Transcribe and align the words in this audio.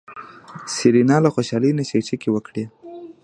سېرېنا 0.75 1.17
له 1.25 1.29
خوشحالۍ 1.35 1.71
نه 1.77 1.83
چکچکې 1.89 2.29
وکړې. 2.31 2.63